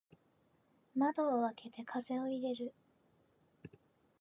[0.95, 2.73] 窓を開けて風を入れる。